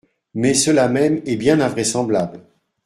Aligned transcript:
Mais 0.33 0.55
cela 0.55 0.87
même 0.87 1.21
est 1.27 1.35
bien 1.35 1.59
invraisemblable. 1.59 2.39